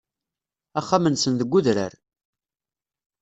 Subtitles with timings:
[0.79, 1.93] Axxam-nsen deg udrar.